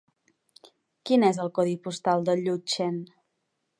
[1.09, 2.99] Quin és el codi postal de Llutxent?